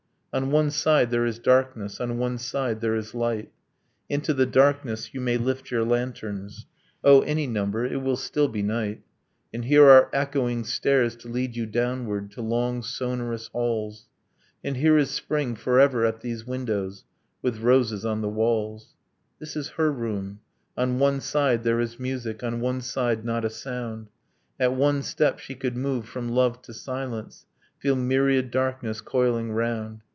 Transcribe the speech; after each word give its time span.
On 0.33 0.49
one 0.49 0.71
side 0.71 1.11
there 1.11 1.25
is 1.25 1.39
darkness, 1.39 1.99
On 1.99 2.17
one 2.17 2.37
side 2.37 2.79
there 2.79 2.95
is 2.95 3.13
light. 3.13 3.51
Into 4.07 4.33
the 4.33 4.45
darkness 4.45 5.13
you 5.13 5.19
may 5.19 5.35
lift 5.35 5.69
your 5.69 5.83
lanterns 5.83 6.65
O, 7.03 7.19
any 7.23 7.45
number 7.47 7.85
it 7.85 7.97
will 8.01 8.15
still 8.15 8.47
be 8.47 8.61
night. 8.63 9.01
And 9.53 9.65
here 9.65 9.89
are 9.89 10.09
echoing 10.13 10.63
stairs 10.63 11.17
to 11.17 11.27
lead 11.27 11.57
you 11.57 11.65
downward 11.65 12.31
To 12.31 12.41
long 12.41 12.81
sonorous 12.81 13.47
halls. 13.49 14.07
And 14.63 14.77
here 14.77 14.97
is 14.97 15.09
spring 15.09 15.53
forever 15.53 16.05
at 16.05 16.21
these 16.21 16.47
windows, 16.47 17.03
With 17.41 17.57
roses 17.57 18.05
on 18.05 18.21
the 18.21 18.29
walls. 18.29 18.95
This 19.37 19.57
is 19.57 19.71
her 19.71 19.91
room. 19.91 20.39
On 20.77 20.97
one 20.97 21.19
side 21.19 21.63
there 21.65 21.81
is 21.81 21.99
music 21.99 22.41
On 22.41 22.61
one 22.61 22.79
side 22.79 23.25
not 23.25 23.43
a 23.43 23.49
sound. 23.49 24.07
At 24.57 24.75
one 24.75 25.01
step 25.03 25.39
she 25.39 25.55
could 25.55 25.75
move 25.75 26.05
from 26.07 26.29
love 26.29 26.61
to 26.61 26.73
silence, 26.73 27.45
Feel 27.79 27.97
myriad 27.97 28.49
darkness 28.49 29.01
coiling 29.01 29.51
round. 29.51 29.99